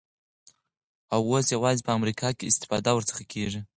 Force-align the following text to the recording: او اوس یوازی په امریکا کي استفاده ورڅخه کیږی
او 1.13 1.19
اوس 1.31 1.45
یوازی 1.55 1.81
په 1.85 1.91
امریکا 1.99 2.27
کي 2.37 2.45
استفاده 2.47 2.89
ورڅخه 2.93 3.23
کیږی 3.31 3.61